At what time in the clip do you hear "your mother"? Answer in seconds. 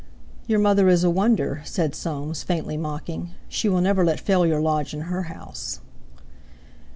0.47-0.89